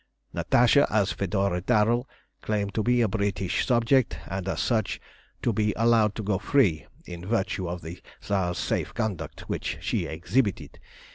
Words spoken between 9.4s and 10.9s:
which she exhibited.